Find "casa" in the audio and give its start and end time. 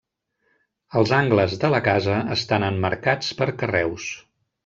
1.89-2.17